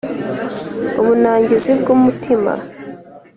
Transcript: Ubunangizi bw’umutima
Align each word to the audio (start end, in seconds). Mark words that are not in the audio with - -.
Ubunangizi 1.01 1.71
bw’umutima 1.79 2.53